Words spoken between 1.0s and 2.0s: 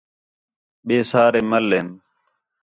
سارے مَل ہِن